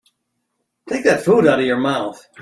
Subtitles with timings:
[0.89, 2.27] Take that food out of your mouth.